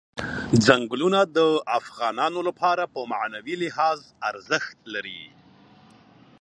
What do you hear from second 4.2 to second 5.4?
ارزښت لري.